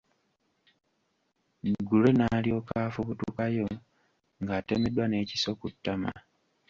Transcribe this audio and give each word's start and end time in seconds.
Gray 1.87 2.13
n'alyoka 2.17 2.73
afubutukayo 2.87 3.65
ng'atemeddwa 4.41 5.05
n'ekiso 5.07 5.49
ku 5.59 5.67
ttama 5.73 6.11